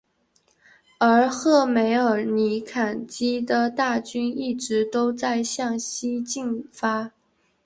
[0.97, 7.11] 而赫梅尔尼茨基的大军一直都在向西进发。